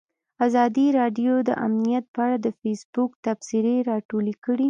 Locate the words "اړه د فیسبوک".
2.25-3.11